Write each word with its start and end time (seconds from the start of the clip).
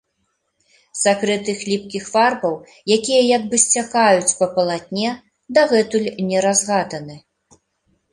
Сакрэт 0.99 1.49
іх 1.51 1.59
ліпкіх 1.71 2.05
фарбаў, 2.13 2.55
якія 2.97 3.19
як 3.37 3.43
бы 3.51 3.59
сцякаюць 3.63 4.35
па 4.39 4.45
палатне, 4.55 5.11
дагэтуль 5.59 6.09
не 6.31 6.37
разгаданы. 6.47 7.15